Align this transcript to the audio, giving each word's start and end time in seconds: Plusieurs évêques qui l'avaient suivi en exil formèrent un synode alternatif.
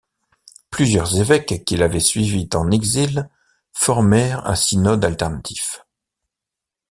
Plusieurs 0.71 1.19
évêques 1.19 1.63
qui 1.63 1.77
l'avaient 1.77 1.99
suivi 1.99 2.49
en 2.55 2.71
exil 2.71 3.29
formèrent 3.71 4.47
un 4.47 4.55
synode 4.55 5.05
alternatif. 5.05 5.85